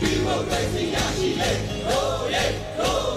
[0.00, 0.94] Piwo Grecji,
[1.86, 3.09] oh yeah, oh.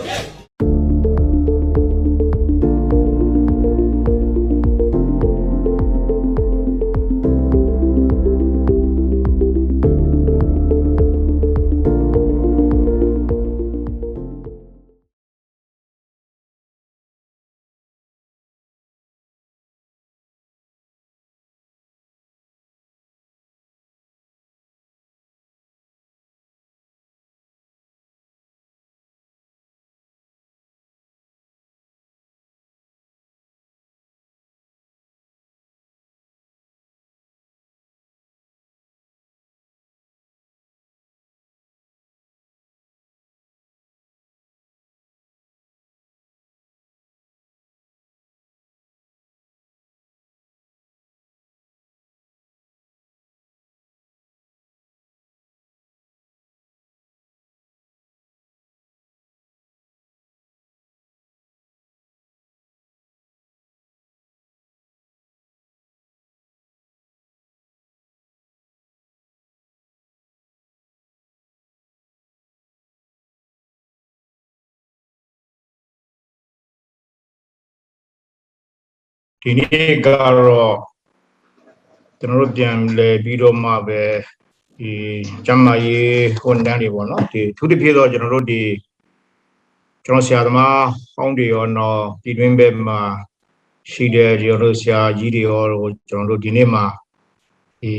[79.45, 80.75] ဒီနေ့ကတော့
[82.19, 84.01] ကျွန်တော်တို့ပြန်လဲပြီးတော့မှပဲ
[84.79, 84.91] ဒီ
[85.45, 88.61] ကျမ်းမာရေးဝန်ထမ်းတွေပေါ့နော်ဒီသူတစ်ဖြစ်တော့ကျွန်တော်တို့ဒီ
[90.05, 90.79] ကျွန်တော်ဆရာသမား
[91.15, 92.99] ဟောင်းတွေရောတော့ဒီတွင်းဘက်မှာ
[93.91, 95.63] ရှိတဲ့ဒီလိုဆရာကြီးတွေရော
[96.09, 96.85] ကျွန်တော်တို့ဒီနေ့မှာ
[97.81, 97.93] ဒီ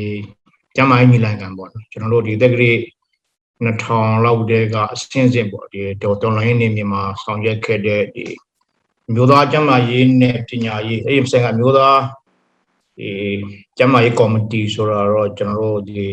[0.76, 2.74] ကျမ်းမာရေးညီလာခံပေါ့နော်ကျွန်တော်တို့ဒီတက္ကရာ
[3.64, 8.24] 2000လောက်တည်းကအစင်းစင်ပေါ့ဒီတော်တော်လိုင်းနေမြန်မာဆောင်ရွက်ခဲ့တဲ့ဒီ
[9.12, 12.00] မျိုးသားကျမ်းမာရေးနဲ့ပညာရေးအဲ့ဒီဆိုင်ကမျိုးသား
[12.98, 13.10] ဒီ
[13.78, 16.04] ကျမ်းမာရေးကော်မတီဆိုတာတော့ကျွန်တော်တို့ဒီ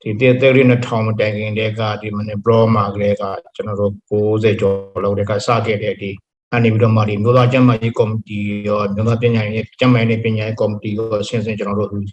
[0.00, 3.22] ဒီတဲ့တဲ့ရင်းထောင်မတိုင်ခင်တည်းကဒီမနေ့ဘလောမှာကလေးက
[3.54, 6.10] ကျွန်တော်တို့60ကျော်လောက်တည်းကစခဲ့တဲ့ဒီ
[6.54, 12.04] အနေပြီးတော့မှဒီမျိုးသားကျမ်းမာရေးကော်မတီရောမျိုးသားပညာရေးကျမ်းမာရေးနဲ့ပညာရေးကော်မတီရောဆင်းဆင်းကျွန်တော်တို့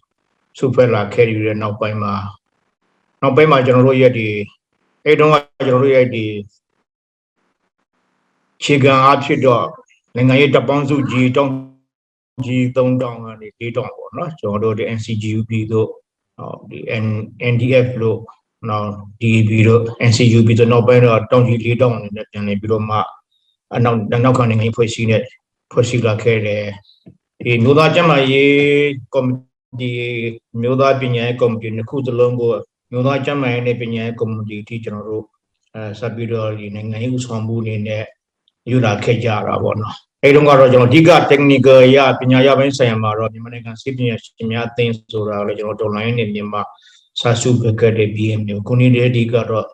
[0.57, 2.13] စုဖွဲ့လာခဲ့ရတဲ့နောက်ပိုင်းမှာ
[3.22, 4.27] နောက်ပိုင်းမှာကျွန်တော်တို့ရဲ့ဒီ
[5.05, 5.35] အဲ့တုန်းက
[5.67, 6.25] ကျွန်တော်တို့ရဲ့ဒီ
[8.63, 9.66] ခြေခံအားဖြစ်တော့
[10.16, 11.53] နိုင်ငံရေးတပ်ပေါင်းစုကြီးတောင်း
[12.46, 15.88] ကြီး3000ကနေ4000ပေါ့နော်ကျွန်တော်တို့ဒီ NCGUP တို့
[16.38, 16.79] ဟောဒီ
[17.53, 18.19] NDF လို့
[18.69, 18.88] နော်
[19.22, 22.97] DAB တို့ NCUP တို့နောက်ပိုင်းတော့တောင်းကြီး4000အနေနဲ့ပြန်နေပြီးတော့မှ
[23.75, 25.22] အနောက်နောက်ခံနိုင်ငံရေးဖွဲ့စည်းတဲ့
[25.72, 26.63] ဖွဲ့စည်းလာခဲ့တယ်
[27.46, 28.53] ဒီမျိုးသားကျန်းမာရေး
[29.13, 29.29] ကော်မ
[29.79, 29.90] တီ
[30.62, 32.52] မျိုးသားပညာရေးကော်မတီနှစ်ခုစလုံးကို
[32.91, 35.25] မျိုးသားကျန်းမာရေးနဲ့ပညာရေးကော်မတီအထိကျွန်တော်တို့
[35.75, 38.03] အဲဆက်ပြီးတော့ဒီနိုင်ငံရေးဥဆောင်မှုအနေနဲ့
[38.69, 46.62] ယူလာခဲ့ကြတာပေါ့နော်အဲဒီတော့ကတော့ကျွန်တော်အဓိက technical ရပညာရပိုင်းဆိုင်ရာမှာတော့မြန်မာနိုင်ငံစစ်ပညာရှင်များအသင်းဆိုတာလည်းကျွန်တော် online နဲ့မြန်မာ
[47.19, 49.68] စာစုပကတဲ့ BM မျိုးခုနေ့တည်းအဓိကတော့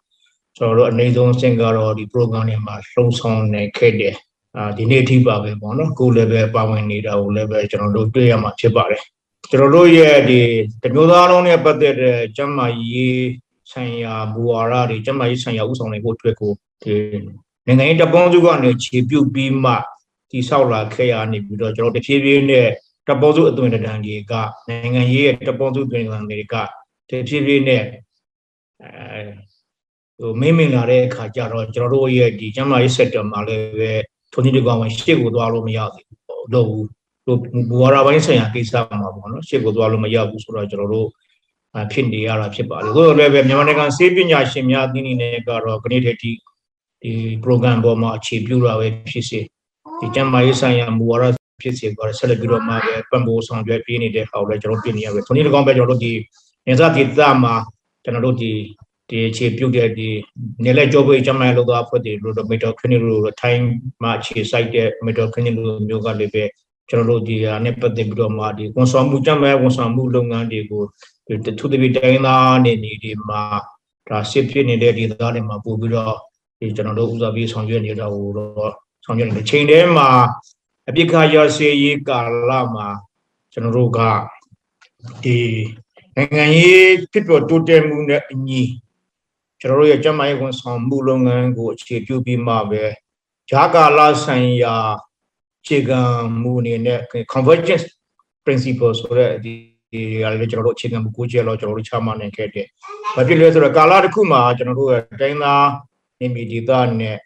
[0.57, 4.15] ကျွန်တော်တို့အနေဆုံးအဆင့်ကတော့ဒီ program တွေမှာလှုံ့ဆော်နေခဲ့တယ်
[4.57, 9.03] အာဒီနေ့အထိပါပဲပေါ့နော်ကိုယ်လည်းပဲပါဝင်နေတာကိုလည်းပဲကျွန်တော်တို့တွေ့ရမှာဖြစ်ပါတယ်
[9.51, 10.39] ကျွန်တော်တို့ရဲ့ဒီ
[10.83, 13.27] တမျိုးသားလုံးနဲ့ပတ်သက်တဲ့ကျန်းမာရေး
[13.71, 16.51] ဆိုင်ရာဘူဝါဒတွေကျန်းမာရေးဆိုင်ရာဥဆောင်နေဖို့အတွက်ကို
[16.83, 16.93] ဒီ
[17.69, 19.73] နိုင်ငံရေးတပ်ပေါင်းစုကနေခြေပြုတ်ပြီးမှ
[20.31, 22.67] တိဆောက်လာခဲ့ရနေပြီးတော့ကျွန်တော်တဖြည်းဖြည်းနဲ့
[23.07, 24.33] တပ်ပေါင်းစုအသွင်တန်တွေက
[24.67, 26.55] နိုင်ငံရေးရဲ့တပ်ပေါင်းစုအသွင်တန်တွေက
[27.09, 27.83] တဖြည်းဖြည်းနဲ့
[28.83, 29.21] အဲ
[30.19, 33.91] ဟိုမင်းမင်လာတဲ့အခါကျတော့ကျွန်တော်တို့ရဲ့ဒီကျန်းမာရေးစက်တာမှာလည်းပဲ
[34.33, 36.87] ထုံကြီးတကောင်ဝင်ရှေ့ကိုသွားလို့မရသေးဘူးတော့ဘူး
[37.27, 41.07] တို့ဘူဝါရာပိုင်းဆိုင်ရာကိစ္စမှာပေါ့နော်ရှေ့ကိုသွားလို့မရဘူးဆိုတော့ကျွန်တော်တို့
[41.91, 46.31] ဖြစ်နေရတာဖြစ်ပါလေ။သို့တော်လည်းပဲမြန်မာနိုင်ငံစေပညာရှင်များအသင်းအနေနဲ့ကတော့ခဏတည်းဒီ
[47.03, 49.39] ဒီ program ပေါ်မှာအခြေပြုတာပဲဖြစ်စေ
[49.99, 51.23] ဒီကျန်းမာရေးဆိုင်ရာမူဝါဒ
[51.61, 56.11] ဖြစ်စေကတော့ဆက်လက်ပြီးတော့မှပဲပံ့ပိုးဆောင်ရွက်ပေးနေတဲ့အောက်လည်းကျွန်တော်ပြင်နေရပဲ။ဒီနေ့ကောင်ပဲကျွန်တော်တို့ဒီ
[56.67, 57.55] နေစာဒေသမှာ
[58.03, 58.51] ကျွန်တော်တို့ဒီ
[59.09, 60.09] ဒီအခြေပြုတဲ့ဒီ
[60.63, 63.63] နေလက်ကြောပွေကျန်းမာရေးလုပ်သားအဖွဲ့တွေလို့မီတာခလင်းလို့ထိုင်း
[64.01, 66.43] မှာအခြေစိုက်တဲ့မီတာခလင်းလို့မျိုးကလည်းပဲ
[66.89, 70.83] ကျွန်တော်တို့ဒီဟာနဲ့ပတ်သက်ပြီးတော့မှဒီဝန်ဆောင်မှုကျန်းမာရေးဝန်ဆောင်မှုလုပ်ငန်းတွေကို
[71.57, 73.41] သူတပည့်တိုင်းသားနေနေဒီမှာ
[74.09, 76.17] ဒါစစ်ဖြစ်နေတဲ့ဒီသားတွေမှာပို့ပြီးတော့
[76.59, 78.73] ဒီကျွန်တော်တို့ဥစားပြီးဆောင်ရွက်နေတာဟိုတော့
[79.05, 80.09] ဆောင်ရွက်နေတဲ့ချိန်ထဲမှာ
[80.89, 82.19] အပြစ်ခါရစေရေးကာ
[82.49, 82.87] လမှာ
[83.51, 83.99] ကျွန်တော်တို့က
[85.23, 85.39] ဒီ
[86.15, 88.63] နိုင်ငံရေးဖြစ်ပေါ်တိုးတက်မှုနဲ့အညီ
[89.59, 92.83] ကျွန်တော်တို့ရဲ့ကျန်းမာရေးဝန်ဆောင်မှုလုပ်ငန်းကိုအခြေပြုပြီးမှပဲ
[93.49, 94.75] ဂျာကာလဆိုင်ရာ
[95.67, 96.01] ခြေခံ
[96.41, 96.99] မှုအနေနဲ့
[97.33, 97.85] convergence
[98.45, 99.53] principle ဆိုတဲ့ဒီ
[99.91, 102.67] ဒီဟာလည်းကျွန်တော်တို့အခြေခံမှုကိုကျဲတော့ကျွန်တော်တို့ချမှတ်နိုင်ခဲ့တယ်။
[103.15, 105.65] ဘာဖြစ်လဲဆိုတော့ကာလတစ်ခုမှာကျွန်တော်တို့ရဲ့တိုင်းသား
[106.19, 107.17] နေမီဒေသနဲ့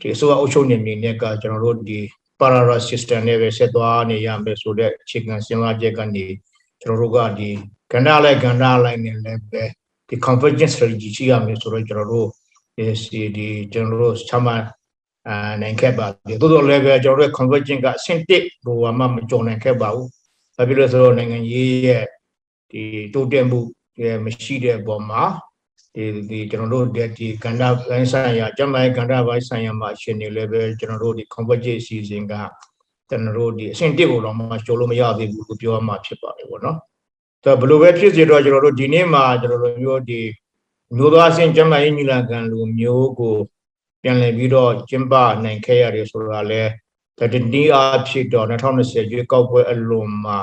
[0.00, 2.00] ဒီအစိုးရအုပ်ချုပ်နေမြေနဲ့ကကျွန်တော်တို့ဒီ
[2.40, 6.26] parallel system နဲ့ပဲဆက်သွားနေရမယ်ဆိုတဲ့အခြေခံစဉ်းစားချက်ကနေ
[6.82, 7.48] ကျွန်တော်တို့ကဒီ
[7.92, 9.62] ကဏ္ဍလိုက်ကဏ္ဍလိုက်နေလည်းပဲ
[10.08, 12.28] ဒီ convergence strategy ရှိရမယ်ဆိုတော့ကျွန်တော်တို့
[12.76, 14.64] ဒီဒီကျွန်တော်တို့ချမှတ်
[15.28, 20.08] အာနိုင်ခဲ့ပါတယ်တိုးတော်လည်းပဲကျွန်တော်တို့ convergence ကအဆင့်1ဘိုမှမကျော်နိုင်ခဲ့ပါဘူး
[20.56, 22.04] ဘာဖြစ်လို့ဆိုတော့နိုင်ငံရေးရဲ့
[22.70, 22.82] ဒီ
[23.14, 23.60] တိုးတက်မှု
[24.02, 25.22] ရဲ့မရှိတဲ့အပေါ်မှာ
[25.94, 26.86] ဒီဒီကျွန်တော်တို့
[27.18, 32.34] ဒီကန္တာပိုင်းဆိုင်ရာကျမိုင်းကန္တာပိုင်းဆိုင်ရာမှာရှင်နေလည်းပဲကျွန်တော်တို့ဒီ convergence အစီအစဉ်က
[33.08, 36.78] ကျွန်တော်တို့ဒီအဆင့်1ကိုတော့မှကျော်လို့မရသေးဘူးလို့ပြောရမှာဖြစ်ပါတယ်ပေါ့နော်
[37.44, 40.20] ဒါဘယ်လိုပဲဖြစ်စေတော့ကျွန်တော်တို့ဒီနေ့မှာကျွန်တော်တို့မျိုးဒီ
[40.96, 43.36] မျိုးသားအဆင့်ကျမိုင်းညီလာခံလိုမျိုးကို
[44.02, 45.14] ပြန်လည်ပြီးတော့ကျင်းပ
[45.44, 46.62] နိုင်ခဲ့ရတယ်ဆိုတာလဲ
[47.18, 50.38] ဒါတနည်းအားဖြင့်တော့2020ရွေးကောက်ပွဲအလွန်မှာ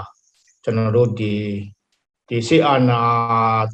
[0.63, 1.35] ကျွန်တော်တို့ဒီ
[2.29, 2.99] ဒီစေအာနာ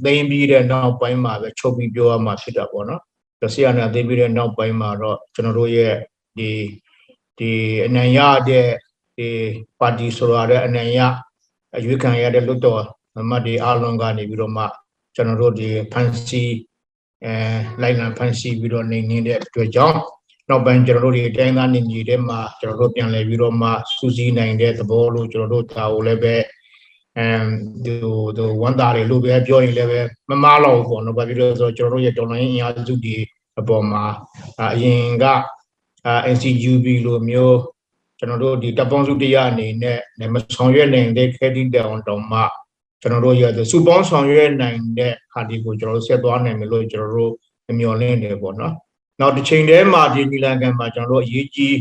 [0.04, 3.02] သိမ်းပြီးတဲ့နောက်ပိုင်းမှာပဲချုပ်ပြီးပြောရမှာဖြစ်တာပေါ့နော်
[3.42, 5.94] ဒါစေအာနာသိမ်းပြီးတဲ့နောက်ပိုင်းမှာတော့ကျွန်တော်တို့ရဲ့
[6.38, 6.50] ဒီ
[7.40, 7.52] ဒီ
[7.86, 8.20] အနိုင်ရ
[8.50, 8.68] တဲ့
[9.18, 9.28] ဒီ
[9.80, 11.00] ပါတီဆိုရတဲ့အနိုင်ရ
[11.78, 12.84] အရွေးခံရတဲ့လွတ်တော်
[13.30, 14.66] မတ်ဒီအားလုံးကနေပြီးတော့မှ
[15.16, 16.44] ကျွန်တော်တို့ဒီဖန်စီ
[17.26, 17.34] အဲ
[17.82, 19.98] လိုက်လံဖန်စီပြီးတော့နေနေတဲ့အတွက်ကြောင့်
[20.50, 26.36] နောက်ပိုင်းကျွန်တော်တို့ဒီတိုင်းသားနေနေတဲ့မှာကျွန်တော်တို့ပြန်လည်ပြီးတော့မှစူးစီးနိုင်တဲ့သဘောလို့ကျွန်တော်တို့ဒါကိုလည်းပဲ
[27.18, 27.28] အဲ
[27.86, 27.94] ဒီ
[28.38, 33.18] ဒီဝန်တာတွေလို့ပဲပြောရင်လည်းပဲမမားတော့ဘူးပေါ့နော်ဘာဖြစ်လို့လဲဆိုတော့ကျွန်တော်တို့ရဲ့တော်လိုင်းအင်အားစုတွေ
[33.60, 34.04] အပေါ်မှာ
[34.74, 35.26] အရင်က
[36.34, 37.60] NCUB လိုမျိုး
[38.20, 40.00] ကျွန်တော်တို့ဒီတပ်ပေါင်းစုတရားအနေနဲ့
[40.34, 42.42] မဆောင်ရွက်နိုင်တဲ့ခဲတီတောင်တောင်မှ
[43.02, 47.34] ကျွန်တော်တို့ရတဲ့စူပေါင်းဆောင်ရွက်နိုင်တဲ့ဟာဒီကိုကျွန်တော်တို့ဆက်သွားနိုင်မယ်လို့ကျွန်တော်တို့
[47.80, 48.74] မျှော်လင့်နေပေါ့နော်။
[49.20, 51.78] နောက်တစ်ချိန်တည်းမှာဒီနီလန်ကန်မှာကျွန်တော်တို့အရေးကြီး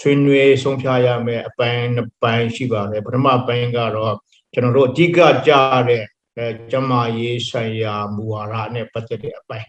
[0.00, 4.14] ဆွေးနွေးဆုံးဖြတ်ရမယ့်အပိုင်းနှစ်ပိုင်းရှိပါတယ်။ပထမပိုင်းကတော့
[4.52, 6.02] ကျွန်တော်တို့အဓိကကြားတဲ့
[6.38, 9.68] အဲကျမရေးဆိုင်ရာမူဝါဒနဲ့ပတ်သက်တဲ့အပိုင်း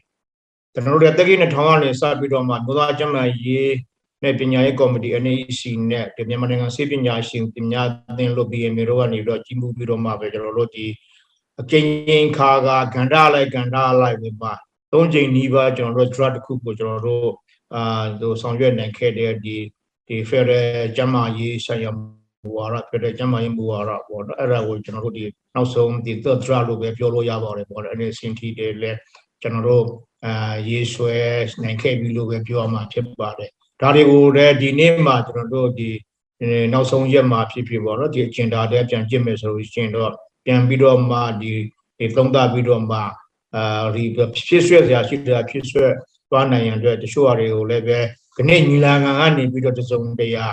[0.74, 3.74] ကျွန်တော်တို့တက္ကိ2000ကနေစပြီးတော့မှမြို့သားကျမရေး
[4.24, 7.81] နဲ့ပညာရေးကော်မတီ NEC နဲ့ဒီမြန်မာနိုင်ငံစေပညာရှင်ပညာ
[8.18, 10.85] သင်လို့ BMA တို့ကနေပြီးတော့ကြီးမှုပြီးတော့မှပဲကျွန်တော်တို့ဒီ
[11.59, 14.50] အကျဉ်းချင်းခါကဂန္ဓာလိုက်ကန္ဓာလိုက်ပြီးမှ
[14.91, 17.31] သုံးချိန်နီးပါးကျွန်တော်တို့ drug တစ်ခုကိုကျွန်တော်တို့
[17.75, 19.56] အာဟိုဆောင်ရွက်နိုင်ခဲ့တဲ့ဒီ
[20.07, 21.91] ဒီ Federal ကျမရေးဆိုင်ရာ
[22.44, 25.25] မူဝါဒ Federal ကျမရေးမူဝါဒပေါ့နော်အဲ့ဒါကိုကျွန်တော်တို့ဒီ
[25.56, 28.98] နောက်ဆုံးဒီ third drug လို့ပဲပြောလို့ရပါတယ်ပေါ့အဲ့ဒီစင်တီတွေလည်း
[29.42, 29.86] ကျွန်တော်တို့
[30.25, 31.16] အာရေးဆွဲ
[31.63, 33.50] နိုင်ခဲ့ပြီလို့ပဲပြောရမှာဖြစ်ပါတယ်
[33.81, 35.90] ဒါတွေကိုလည်းဒီနေ့မှကျွန်တော်တို့ဒီ
[36.74, 40.12] နောက်ဆုံးရက်မှာဖြစ်ဖြစ်ပေါ့နော်ဒီအကျဉ်းသားတဲ့ပြန်ကြည့်မယ်ဆိုလို့ရှိရင်တော့
[40.45, 41.51] ပြန်ပြီးတော့မှဒီ
[42.00, 43.00] ဒီသုံးသပ်ပြီးတော့မှ
[43.56, 44.04] အာဒီ
[44.48, 45.86] ဖြစ်ဆွဲစရာရှိတာဖြစ်ဆွဲ
[46.30, 48.00] သွားနိုင်ရန်အတွက်တချို့အရာတွေကိုလည်းပဲ
[48.36, 50.48] ခဏညီလာခံကနေပြီးတော့တစုံတရာ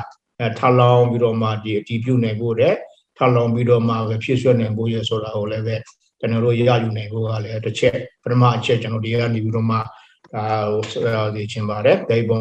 [0.58, 2.74] ထလောင်းပြီးတော့မှဒီအတီးပြုတ်နိုင်ဖို့တဲ့
[3.18, 5.76] ထလောင်းပြီးတော့မှပဲဖြစ်ဆွဲနိုင်ဖို့ရဆိုတာကိုလည်းပဲ
[6.18, 9.78] ကျွန်တော်တို့ရယူနိုင်ဖို့ကလည်းတစ်ချက်ပထမအချက်ကျွန်တော်ဒီကနေပြီးတော့မှ
[10.36, 12.38] အာဟိုဒီချင်းပါတယ်ဒိုင်ပုံ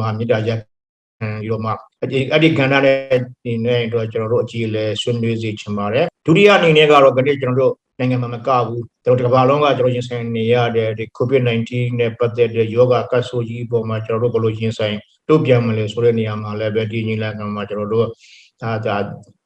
[0.00, 1.70] မှာမြစ်တာရက်ပြီးတော့မှ
[2.00, 11.70] အဲ့ဒီကဏ္ဍနဲ့ဒီနဲ့တော့ကျွန်တော်တို့အကြည့်လဲဆွေးနွေးစီချင်ပါတယ်ဒုတိယအနေနဲ့ကတော့ဒီကျွန်တော်တို့နိုင်ငံမှာမကဘူးတို့တစ်ကမ္ဘာလုံးကကျွန်တော်ရင်ဆိုင်နေရတဲ့ဒီ COVID-19
[12.00, 14.96] နဲ့ပတ်သက်တဲ့ယောဂကတ်ဆိုကြီးအပေါ်မှာကျွန်တော်တို့ဘယ်လိုရင်ဆိုင်
[15.30, 18.06] တုံ့ပြန်မလဲဆိုတဲ့နေရာမှာလည်းပဲဒီညီလာခံမှာကျွန်တော်တို့
[18.62, 18.96] ဒါဒါ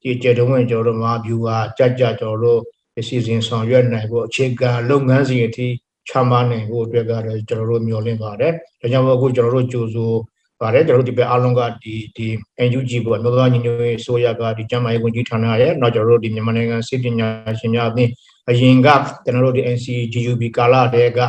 [0.03, 2.61] ဒီကျေတုံးဝင်ကျွန်တော်တို့မှာ view ဟာကြကြကျွန်တော်တို့
[2.99, 5.67] အစီအစဉ်ဆောင်ရွက်နိုင်ဖို့အခြေခံလုပ်ငန်းစဉ်အထိ
[6.09, 10.19] ချမှတ်နိုင်ဖို့အတွက်ကတော့ကျွန်တော်တို့မျှော်လင့်ပါတယ်ဒါကြောင့်မို့အခုကျွန်တော်တို့ကြိုးစိုး
[10.61, 12.27] ပါတယ်ကျွန်တော်တို့ဒီဘက်အားလုံးကဒီဒီ
[12.69, 17.29] NUG ပေါ့မြို့သားညီညွတ်ရေးဆိုရကဒီကျန်းမာရေးဝန်ကြီးဌာနရဲ့နောက်ကျွန်တော်တို့ဒီမြန်မာနိုင်ငံစစ်ပညာ
[17.59, 18.11] ရှင်များအသင်း
[18.51, 18.89] အရင်က
[19.25, 21.21] ကျွန်တော်တို့ဒီ NCGUB ကာလတည်းက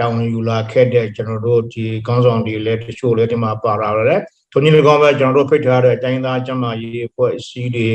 [0.00, 4.20] တောင်းယူလာခဲ့တဲ့ကျွန်တော်တို့ဒီကောင်းဆောင်တွေလည်းတချို့လည်းဒီမှာပါလာတယ်
[4.52, 7.88] ထုံကြီးလည်းကောင်းပဲကျွန်တော်တို့ဖိတ်ထားတဲ့တိုင်းသားကျန်းမာရေးအဖွဲ့အစည်းတွေ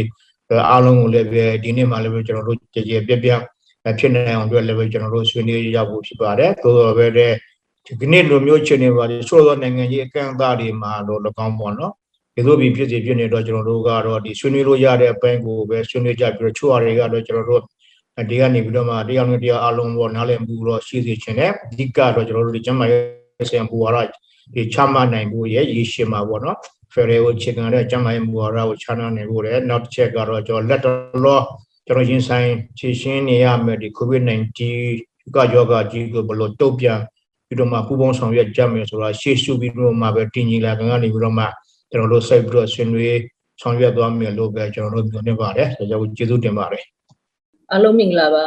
[0.69, 3.29] အားလုံးကိုလည်းပဲဒီနေ့မှလည်းပဲကျွန်တော်တို့ကြည်ကြည်ပြပြ
[3.99, 7.33] ဖြစ်နေအောင်အတွက်လည်းပဲကျွန်တော်တို့ဆွေးနွေးရဖို့ဖြစ်ပါတယ်သို့တော်ပဲတဲ့
[8.01, 11.93] ဒီနေ့လိုမျိုးချင်နေပါလေဆိုတော့နိုင်ငံကြီးအကန့်အသတ်တွေမှာတော့၎င်းပေါ့နော်
[12.35, 17.63] ဒီလိုပြီးဖြစ်စီဖြစ်နေတော့ကျွန်တော်တို့ကတော့ဒီဆွေးနွေးလို့ရတဲ့အပိုင်းကိုပဲဆွေးနွေးကြပြီးတော့ချို့အရာတွေကတော့ကျွန်တော်တို့
[18.29, 23.97] ဒီကနေပြီးတော့မှတရားနဲ့တရားအလုံးပေါ်နားလည်မှုတော့ရှိစေချင်တယ်အဓိကတော့ကျွန်တော်တို့ဒီကျမ်းမာရေးဆရာဘူဝါရ
[24.55, 26.57] ဒီချမှတ်နိုင်ဖို့ရဲ့ရည်ရှိမှာပေါ့နော်
[26.93, 34.59] ဖယ်ရီကိုခြေခံတဲ့ကျမ်းမာရေးမူဝါဒကိုချနာနိုင်ဖို့လည်းနောက်တစ်ချက်ကတော့ကျွန်တော်လက်တော်ကျွန်တော်ရင်ဆိုင်ဖြည့်ရှင်းနေရမယ်ဒီ COVID-19
[35.35, 36.99] ကယောဂကြီးကိုဘလို့တုတ်ပြန်
[37.47, 41.45] ပြီးတော့မှပူပေါင်းဆောင်ရွက်ကြမယ်ဆိုတာရှေ့ရှုပြီးတော့မှပဲတင်ကြီးလာကနေပြီးတော့မှ
[41.91, 43.17] ကျွန်တော်တို့ဆက်ပြီးတော့ဆွေးနွေး
[43.61, 46.83] ဆောင်ရွက်သွားမယ်လို့ပဲကျွန်တော်တို့ပြောနေပါတယ်ဒါကြောင့်ကျေးဇူးတင်ပါတယ်
[47.71, 48.45] အားလုံးမင်္ဂလာပါ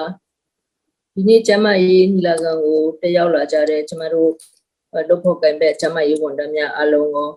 [1.14, 4.30] ဒီနေ့ကျမရေးညီလာခံကိုတက်ရောက်လာကြတဲ့ကျမတို့
[5.08, 7.28] လုပ်ဖို့ကံပဲကျမရေးဝန်ထမ်းများအားလုံးကို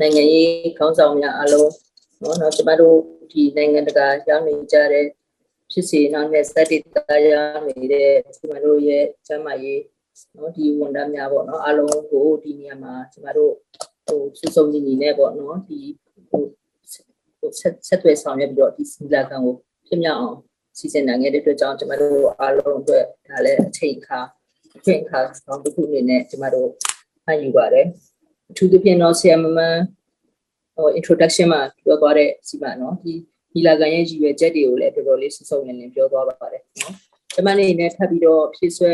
[0.00, 1.70] နိုင်ငံရေးခေါင်းဆောင်များအားလုံး
[2.22, 2.96] နော်တော့ကျမတို့
[3.30, 5.04] ဒီနိုင်ငံတကာရောက်နေကြတဲ့
[5.70, 6.96] ဖြစ်စေနောက်နဲ့စက်တေတ
[7.28, 9.80] ရားနေတဲ့ကျမတို့ရဲ့ကျမရေး
[10.36, 13.52] နော်ဒီဝန်ထမ်းများပေါ့နော်အားလုံးကိုဒီနေရာမှာကျမတို့
[14.06, 15.78] ဟိုစုစုံညီညီနဲ့ပေါ့နော်ဒီ
[16.30, 16.42] ဟို
[17.60, 19.54] ဆက်ဆက်သွယ်ဆောင်ရွက်ပြီးတော့ဒီစီလာခံကို
[19.86, 20.38] ပြမြောက်အောင်
[20.78, 24.20] စီစဉ်နိုင်ခဲ့တဲ့အတွက်ကြောင့်ကျမတို့အားလုံးအတွက်ဒါလည်းအချိန်အခါ
[24.76, 26.68] အခွင့်အခါဆောင်တစ်ခုအနေနဲ့ကျမတို့
[27.24, 27.86] ဖန်ယူပါတယ်
[28.50, 29.76] အထူးသဖြင့်တော့ဆရာမမန်
[30.76, 33.12] ဟို introduction မှာပြောသွားတဲ့စီမံနော်ဒီ
[33.52, 36.94] ဒီလာကန်ရဲ့ရည်ရွယ်ချက်တွေကိုလည်းတော်တော်လေးစုံစုံလင်လင်ပြောသွားပါတယ်နော်
[37.34, 38.92] ကျမနေနဲ့ထပ်ပြီးတော့ဖြည့်ဆွဲ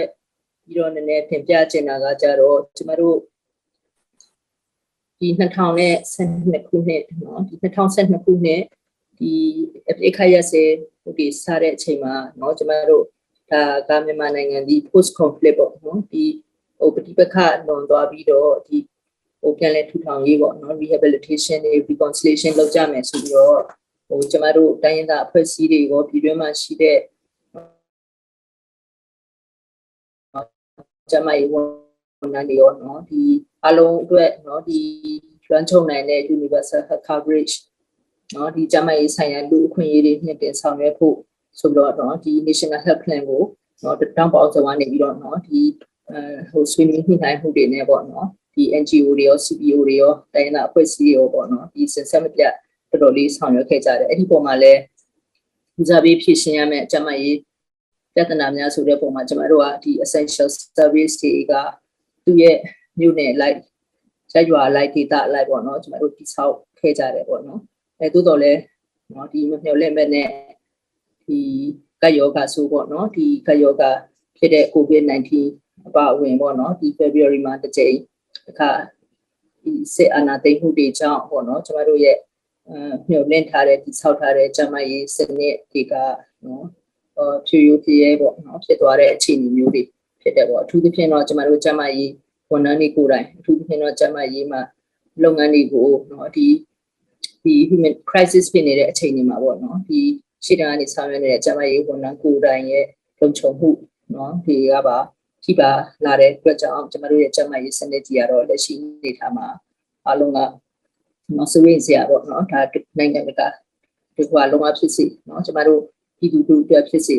[0.65, 3.17] ပြီးတော့နည်းနည်းပြင်ပြချင်တာကကြတော့ကျမတို့
[5.19, 8.63] ဒီ2012ခုနှစ်နော်ဒီ2012ခုနှစ်
[9.19, 9.33] ဒီ
[9.91, 10.11] အပရိ
[11.10, 13.04] ခရရစေဟိုဒီစားတဲ့အချိန်မှာเนาะကျမတို့
[13.52, 16.24] ဒါကမြန်မာနိုင်ငံဒီ post conflict ပေါ့နော်ဒီ
[16.78, 17.36] ဟိုပဋိပက္ခ
[17.68, 18.78] လွန်သွားပြီးတော့ဒီ
[19.42, 23.62] ဟိုပြန်လဲထူထောင်ရေးပေါ့နော် rehabilitation တွေ reconciliation လုပ်ကြမယ်ဆိုပြီးတော့
[24.10, 27.00] ဟိုကျမတို့တိုင်းရင်းသားအဖွဲ့အစည်းတွေရောပြည်တွင်းမှာရှိတဲ့
[31.12, 31.68] ကျမရေးဝန်
[32.20, 33.22] ထမ်းတွေရောเนาะဒီ
[33.68, 34.80] အလုံးအတွက်เนาะဒီ
[35.46, 37.54] လွှမ်းခြုံနိုင်တဲ့ universal health coverage
[38.35, 41.17] နော်ဒီကျမရေးဆိုင်ရာလူအခွင့်အရေးတွေမြင့်တင်ဆောင်ရွက်ဖို့
[41.59, 43.43] ဆိုပြီးတော့နော်ဒီ National Health Plan ကို
[43.85, 45.61] နော်တောင်ပေါအောင်ဆောင်ကနေပြီးတော့နော်ဒီ
[46.11, 46.21] အဲ
[46.51, 52.53] ဟိုဆွေးနွေးညှိနှိုင်းမှုတွေနဲ့ပေါ့နော်ဒီ NGO တွေရော CPO တွေရောတိုင်းနာအဖွဲ့အစည်းတွေရောပေါ့နော်ဒီစင်ဆက်မပြတ်
[52.91, 54.81] တော်တော်လေးဆောင်ရွက်ခဲ့ကြတယ်အဲ့ဒီပုံမှာလည်း
[55.81, 57.37] ဦးစားပေးဖြည့်ရှင်ရမယ့်ကျမရေး
[58.15, 61.53] ပြဿနာများဆိုတဲ့ပုံမှာကျမတို့ကဒီ essential service တွေက
[62.25, 62.57] သူ့ရဲ့
[63.01, 63.61] မြို့နယ် like
[64.33, 67.61] ကြွရွာ like data like ပေါ့နော်ကျမတို့တိဆောက်ခဲ့ကြတယ်ပေါ့နော်
[68.01, 68.61] အဲသို့တော်လည်း
[69.15, 70.29] နော်ဒီမမျှော်လင့်မဲ့နဲ့
[71.27, 71.41] ဒီ
[72.03, 73.83] ကတ်ယောဂဆိုပေါ့နော်ဒီကတ်ယောဂ
[74.37, 75.31] ဖြစ်တဲ့ COVID-19
[75.87, 77.97] အပအဝင်ပေါ့နော်ဒီ February မှာတစ်ကြိမ်
[78.49, 78.71] အခါ
[79.63, 82.17] ဒီစစ်အာဏာသိမ်းမှုတွေကြောင့်ပေါ့နော်ကျမတို့ရဲ့
[82.69, 82.77] အဲ
[83.09, 85.95] မျှော်လင့်ထားတဲ့ဒီဆောက်ထားတဲ့ကျမရေးစနစ်တွေက
[86.45, 86.67] နော်
[87.47, 89.83] ဖြူရိုးဖြည့်ရဲပေါ့နော်ဖြစ်သွားတဲ့အခြေအနေမျိုးတွေ
[90.23, 92.11] ဖြစ်တယ်ပေါ့အထူးသဖြင့်တော့ကျမတို့ကျမရေး
[92.51, 94.61] ဝန်ထမ်းတွေကိုယ်တိုင်အထူးသဖြင့်တော့ကျမရေးမှာ
[95.23, 96.47] လုပ်ငန်းတွေကိုနော်ဒီ
[97.45, 100.01] ဒီ human crisis ဖြစ်နေတဲ့အချိန်တွေမှာပေါ့နော်ဒီ
[100.45, 102.85] ရှေ့တန်းကနေဆောင်ရွက်နေတဲ့ကျမရေးဝန်ထမ်းကိုယ်တိုင်ရဲ့
[103.21, 103.71] လုံခြုံမှု
[104.15, 104.99] နော်ဒီကပါ
[105.45, 105.71] ဒီပါ
[106.05, 109.47] လာတဲ့အတွက်ကြောင့်ကျမတို့ရဲ့ကျမရေးစနစ်ကြီးကတော့လက်ရှိနေထားမှာ
[110.09, 110.39] အလုံးက
[111.37, 112.61] နော်ဆွေးစရာပေါ့နော်ဒါ
[112.99, 113.49] နိုင်ငံတကာ
[114.17, 115.81] ဒီကွာလုံးဝဖြစ်စီနော်ကျမတို့
[116.19, 117.17] ပြည်သူတို့အတွက်ဖြစ်စီ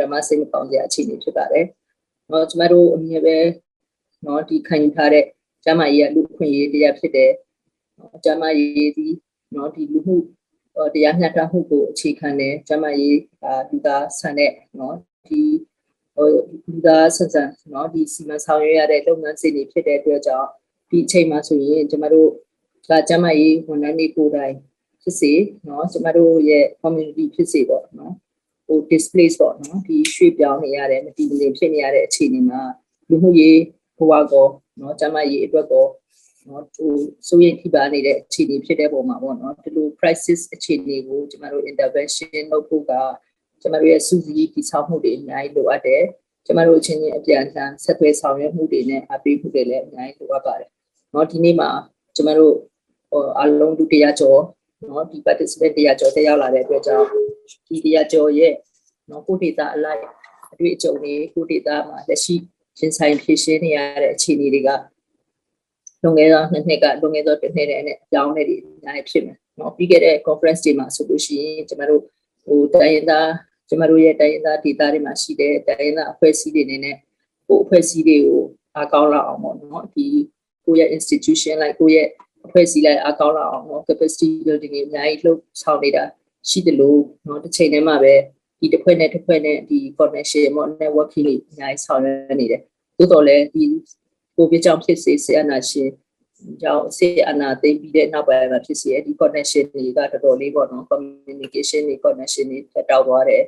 [0.00, 1.66] ဓမ္မစိတ်မပေါင်းစရာအခြေအနေဖြစ်ပါတယ်
[2.30, 3.36] နော်ကျမတို့အမြဲပဲ
[4.26, 5.24] နော်ဒီခံယူထားတဲ့
[5.64, 7.32] ကျမရေးကလူခွင့်ရေးတရားဖြစ်တယ်
[8.24, 9.06] ကျမရေးဒီ
[9.55, 10.15] နော်ဒီလူမှု
[10.93, 14.95] တရားမျှတမှုကိုအခြေခံတယ်ကျမရေးအာလူသားဆန်တဲ့နော်
[15.27, 15.41] ဒီ
[16.15, 16.27] ဟို
[16.69, 20.49] လူသားဆန်ဆန်နော်ဒီစီမံဆောင်ရွက်ရတဲ့လုပ်ငန်းစဉ်တွေဖြစ်တဲ့အတွက်ကြောင့်
[20.89, 22.29] ဒီအချိန်မှာဆိုရင်ကျမတို့
[22.89, 24.55] ကကျမရေးဝန်ထမ်းတွေကိုယ်တိုင်
[25.01, 25.33] ဖြစ်စေ
[25.65, 28.11] เนาะကျမတို့ရဲ့ community ဖြစ်စေပေါ့เนาะ
[28.67, 32.61] ဟို displace ပေါ့เนาะဒီရွှေ့ပြောင်းနေရတဲ့မတည်မငြိမ်ဖြစ်နေရတဲ့အခြေအနေမှာ
[33.09, 33.59] လူမှုရေး
[33.97, 35.85] ဘဝကောเนาะကျမရေးအတွက်ကော
[36.48, 36.86] နော်သူ
[37.28, 42.92] စိုးရိမ်ထိပါနေတဲ့အခြေအနေဖြစ်တဲ့ပုံမှာပေါ့နော်ဒီလို crisis အခြေအနေကိုကျမတို့ intervention လုပ်ဖို့က
[43.62, 46.02] ကျမတို့ရဲ့စူးစီးတည်ဆောက်မှုတွေအများကြီးလိုအပ်တယ်
[46.46, 50.70] ကျမတို့အချင်းချင်းအပြန်အလှန်ဆက်သွယ်ဆောင်ရွက်မှုတွေနဲ့အပေးမှုတွေလည်းအများကြီးလိုအပ်ပါတယ်
[51.14, 51.70] နော်ဒီနေ့မှာ
[52.16, 52.54] ကျမတို့
[53.10, 54.40] ဟိုအလုံးလူတရားကျော်
[54.88, 57.06] နော်ဒီ participant တရားကျော်တက်ရောက်လာတဲ့အတွက်ကြောင့်
[57.68, 58.52] ဒီတရားကျော်ရဲ့
[59.10, 60.02] နော်ကိုဒေတာအလိုက်
[60.52, 62.34] အတွေ့အကြုံတွေကိုဒေတာမှာလက်ရှိ
[62.78, 64.68] ရှင်ဆိုင်ဖြည့်ရှင်းနေရတဲ့အခြေအနေတွေက
[66.02, 72.02] လွန်ခဲ့သောနှစ်နှစ်ကလွန်ခဲ့သောတစ်နှစ်တည်းနဲ့အကြောင်းလေးတွေအများကြီးဖြစ်မယ်နော်ပြီးခဲ့တဲ့ conference တွေမှာဆိုလို့ရှိရင်ကျမတို့
[72.44, 73.30] ဟိုတိုင်းရင်းသား
[73.68, 76.96] ကျမတို့ရဲ့တိုင်းရင်းသားဒေတာတွေမှာရှိတဲ့တိုင်းရင်းသားအဖွဲ့အစည်းတွေနေနဲ့
[77.46, 78.42] ဟိုအဖွဲ့အစည်းတွေကို
[78.76, 80.06] အားကောင်းလာအောင်ပေါ့နော်ဒီ
[80.64, 82.08] ကိုယ့်ရဲ့ institution လိုက်ကိုယ့်ရဲ့
[82.46, 86.04] အဖွဲ့အစည်းလိုက်အားကောင်းလာအောင်နော် capacity building တွေအများကြီးလှုပ်ဆောင်နေတာ
[86.48, 88.14] ရှိတယ်လို့နော်တစ်ချိန်တည်းမှာပဲ
[88.60, 92.60] ဒီတစ်ဖွဲ့နဲ့တစ်ဖွဲ့နဲ့ဒီ connection ပေါ့ networking တွေအများကြီးဆောင်ရွက်နေတယ်
[92.98, 93.64] သို့တော်လည်းဒီ
[94.36, 95.90] ကိုဗစ်ကြောင့်ဖြစ်စေဆေးအနာရှင်
[96.62, 103.44] ကြောင့်ဆေးအနာသိပြီးတဲ့နောက်ပိုင်းမှာဖြစ်စေဒီ connection တွေကတော်တော်လေးပေါ့နော် communication တွေ connection တွေတက်တောက်သွားတယ်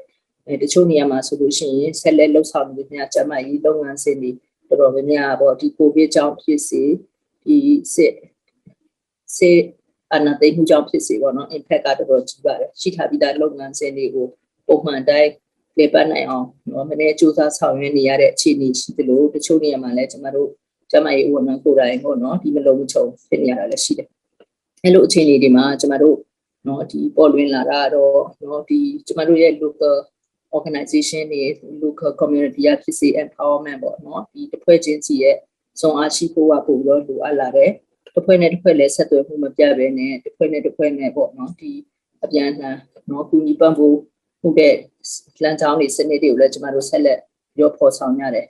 [0.47, 4.31] အဲတချို့နေရာမှာဆိုလို့ရှိရင်ဆက်လက်လှုပ်ဆောင်နေတဲ့များကျမကြီးလုပ်ငန်းစဉ်တွေ
[4.69, 6.83] တော်တော်များများပေါ့ဒီကိုဗစ်ကြောင့်ဖြစ်စေ
[7.45, 7.59] ဒီ
[7.95, 8.15] စစ်
[9.37, 9.51] စေ
[10.15, 14.27] အနာသိမှုကြောင့်ဖြစ်စေပေါ့နော် impact ကတော်တော်ကြီးပါတယ်ရှိထားပြီးသားလုပ်ငန်းစဉ်တွေကို
[14.69, 15.31] ပုံမှန်တိုင်း
[15.79, 20.51] လေပတ်နိုင်အောင်နော်မနေ့စူးစမ်းဆောင်ရွက်နေရတဲ့အခြေအနေရှိသလိုတချို့နေရာမှာလည်းကျမတို့
[20.95, 24.09] ကျမရေးဝန်ထမ်းကိုယ်တိုင်ပေါ့နော်ဒီမလုံးမချုံဖြစ်နေရတာလည်းရှိတယ်
[24.83, 26.17] အဲလိုအခြေအနေတွေမှာကျမတို့
[26.69, 29.97] နော်ဒီပေါ်လွင်လာတာတော့နော်ဒီကျမတို့ရဲ့ local
[30.57, 31.43] organization တွေ
[31.83, 35.37] local community ရဖြစ်စေ empowerment ပေါ့နော်ဒီတစ်ဖွဲ့ချင်းစီရဲ့
[35.81, 37.71] စွမ်းအားရှိဖို့ကပို့ပြီးတော့လိုအပ်လာတယ်
[38.15, 41.73] တစ်ဖွဲ့နဲ့တစ်ဖွဲ့လည်းဆက်သွယ်မှုမပြတ်ဘဲနဲ့တစ်ဖွဲ့နဲ့တစ်ဖွဲ့နဲ့ပေါ့နော်ဒီ
[42.25, 42.77] အပြန်အလှန်
[43.11, 43.99] နော်ကူညီပံ့ပိုး
[44.43, 44.75] မှုတဲ့
[45.43, 47.19] လမ်းကြောင်းတွေစနစ်တွေကိုလည်းကျမတို့ဆက်လက်
[47.61, 48.47] ရောဖော်ဆောင်ရတယ်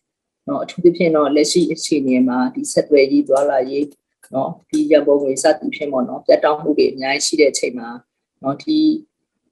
[0.48, 3.86] နော်အထူးသဖြင့်တော့လက်ရှိအခြေအနေမှာဒီဆက်သွယ်ရေးသွားလာရေး
[4.34, 7.88] နော်ဒီရန်ပုံငွေစသည်ဖြင့်ပေါ့နော်ပြတ်တောက်မှုတွေအများကြီးရှိတဲ့အချိန်မှာ
[8.42, 8.78] နော်ဒီ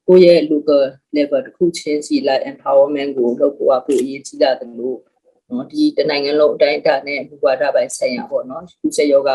[0.07, 0.83] ကိုယ့်ရဲ့ local
[1.15, 4.99] level တစ်ခုချင်းစီလိုက် empowerment ကိုလုပ်ဖို့အဖို့အရေးကြီးတာတယ်လို့
[5.49, 9.31] နော်ဒီတနိုင်ငံလုံးအတိုင်းအတာနဲ့မူဝါဒပိုင်းဆိုင်ရာပေါ့နော်ကုသယောဂ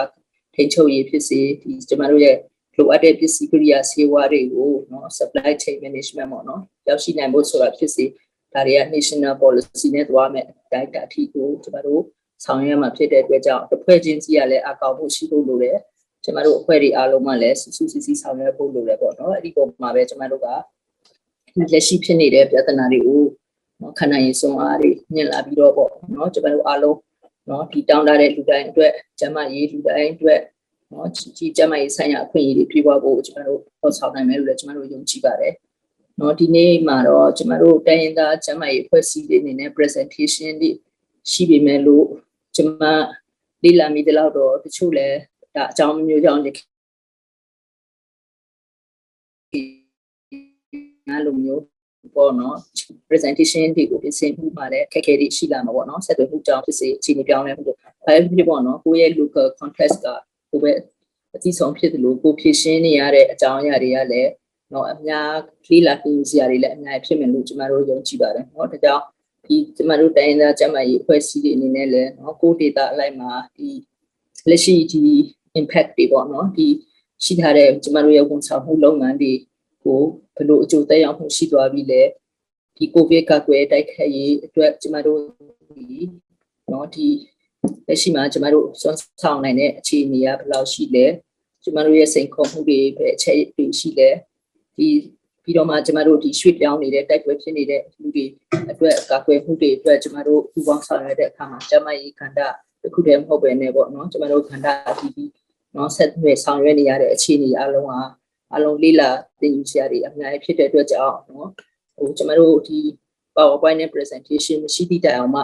[0.54, 2.36] ထိန်းချုပ်ရေးဖြစ်စေဒီကျမတို့ရဲ့
[2.76, 8.04] လိုအပ်တဲ့ပစ္စည်းကိရိယာဆေးဝါးတွေကိုနော် supply chain management ပေါ့နော်ရောက်ရှိနိုင်ဖို့ဆိုတာဖြစ်စေ
[8.54, 12.02] ဒါတွေက national policy နဲ့သွားမယ်အတိုင်းအတာအထိကိုကျမတို့
[12.44, 15.78] ဆောင်ရွက်မှာဖြစ်တဲ့အတွက်ကြောင့်တစ်ဖွဲ့ချင်းစီကလည်းအကောက်ဖို့ရှိဖို့လိုတယ်
[16.24, 23.22] ကျမတို့အဖွဲ့တွေအားလုံးကလည်းစုစုစည်းစည်းဆောင်ရွက်ဖို့လိုတယ်ပေါ့နော်အဲ့ဒီပုံမှာပဲကျမတို့ကလက်ရှိဖြစ်နေတဲ့ပြဿနာတွေကို
[23.80, 26.98] နော်ခန္ဓာရည်စွမ်းအားတွေမြင်လာပြီးတော့ပေါ့နော်ကျွန်တော်တို့အားလုံး
[27.48, 30.40] နော်ဒီတောင်းတတဲ့လူတိုင်းအတွက်ကျမရေးလူတိုင်းအတွက်
[30.92, 35.52] နော်ဒီကျမရေးဆိုင်ရာအခွင့်အရေးတွေပြပွားဖို့ကျွန်တော်တို့ဟောဆောင်နိုင်မယ်လို့လည်းကျွန်တော်တို့ယုံကြည်ပါတယ်
[36.20, 40.70] နော်ဒီနေ့မှာတော့ကျွန်တော်တို့တိုင်းရင်းသားကျမရေးအဖွဲ့အစည်းတွေအနေနဲ့ presentation တွေ
[41.30, 42.06] ရှိပေမဲ့လို့
[42.56, 42.82] ကျွန်မ
[43.64, 45.18] လေ့လာမိတဲ့လောက်တော့တချို့လည်း
[45.54, 46.50] ဒါအကြောင်းမျိုးကြောင့်ဒီ
[51.08, 51.62] အားလုံးမျိုး
[52.16, 52.56] ပေါ့နော်
[53.08, 60.06] presentation တွေကိုပြင်ဆင်မှုမှာလည်းခက်ခဲတွေရှိလာမှာပေါ့နော်ဆက်သွယ်မှုကြောင့်ဖြစ်စေအခြေအနေပြောင်းလဲမှုတွေဘာပဲဖြစ်ပေါ့နော်ကိုယ့်ရဲ့ local context က
[60.50, 60.72] ကိုယ့်ပဲ
[61.36, 64.30] အသိဆုံးဖြစ်တယ်လို့ကိုဖြည့်ရှင်းနေရတဲ့အကြောင်းအရာတွေကလည်း
[64.73, 65.31] နော်အများ
[65.69, 69.03] လေးလာပြင်စရာတွေလည်းအများကြီးဖြစ်မယ်လို့ကျမတို့ယုံကြည်ပါတယ်နော်ဒါကြောင့်
[69.45, 73.67] ဒီကျမတို့တိုင်းသားကျမကြီးအဖွဲ့အစည်းတွေအနေနဲ့လည်းနော်ကို data အလိုက်မှာဒီ
[74.49, 75.03] လက်ရှိဒီ
[75.59, 76.67] impact တွေပေါ့နော်ဒီ
[77.23, 79.33] ရှိထားတဲ့ကျမတို့ရဲ့ဝန်ဆောင်မှုလုပ်ငန်းတွေ
[79.83, 80.01] ကို
[80.35, 82.01] ဘယ်လိုအကျိုးသက်ရောက်မှုရှိသွားပြီလဲ
[82.77, 85.19] ဒီကိုဗစ်ကကွယ်တိုက်ခတ်ရေးအတွက်ကျမတို့
[85.69, 85.87] ဒီ
[86.69, 87.07] เนาะဒီ
[87.87, 91.05] လက်ရှိမှာကျမတို့စွမ်းဆောင်နိုင်တဲ့အခြေအနေကဘယ်လောက်ရှိလဲ
[91.63, 94.09] ကျမတို့ရဲ့စိန်ခေါ်မှုတွေပဲအခြေတွေရှိလဲ
[94.78, 94.88] ဒီ
[95.44, 98.24] ပြီးတော့မှကျမတို့ဒီရွှေ့ပြောင်းနေတဲ့တိုက်ပွဲဖြစ်နေတဲ့လူတွေ
[98.70, 102.46] အတွက်ကာကွယ်မှုတွေအတွက်ကျမတို့ပူးပေါင်းဆောင်ရွက်တဲ့အခါမှာကျမရေးခန္ဓာ
[102.82, 105.30] တစ်ခုတည်းမဟုတ်ပဲねပေါ့နော်ကျမတို့ခန္ဓာအတီးပြီး
[105.76, 108.00] နော်ဆက်သွယ်ဆောင်ရွက်နေရတဲ့အခြေအနေအလုံးဟာ
[108.54, 111.48] အလုံးလေးလာသင်ယူစရာတွေအများကြီးဖြစ်တဲ့အတွက်ကြောင့်နော်
[111.96, 112.78] ဟိုကျမတို့ဒီ
[113.36, 115.42] PowerPoint နဲ့ presentation မရှိသည့်တိုင်အောင်မှ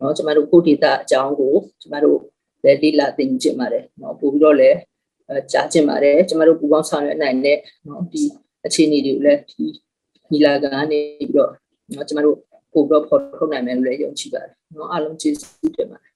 [0.00, 2.18] နော်ကျမတို့ကိုဒေတာအကြောင်းကိုကျမတို့
[2.64, 4.78] လည်းလေးလာသင်ယူခြင်းပါတယ်နော်ပို့ပြီးတော့လည်း
[5.52, 8.22] ကြားခြင်းပါတယ်ကျမတို့ပူးပေါင်းဆောင်ရွက်နိုင်တဲ့နော်ဒီ
[8.68, 9.64] အခြေအနေတွေကိုလည်းဒီ
[10.32, 11.52] နီလာကနေပြီးတော့
[11.94, 12.36] နော်ကျမတို့
[12.72, 16.12] ပို့ပြီးတော့ဖော်ထုတ်နိုင်မယ်လို့လည်းယုံကြည်ပါတယ်နော်အားလုံးကျေးဇူးတင်ပါတယ်